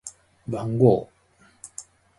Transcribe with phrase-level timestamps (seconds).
[0.49, 1.11] 番号